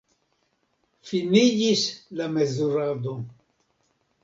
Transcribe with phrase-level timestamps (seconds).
[1.09, 1.85] Finiĝis
[2.23, 3.17] la mezurado.